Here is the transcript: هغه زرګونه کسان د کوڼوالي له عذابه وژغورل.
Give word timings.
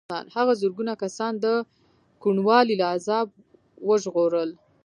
هغه 0.35 0.53
زرګونه 0.61 0.93
کسان 1.03 1.33
د 1.39 1.45
کوڼوالي 2.21 2.75
له 2.81 2.85
عذابه 2.95 3.33
وژغورل. 3.87 4.49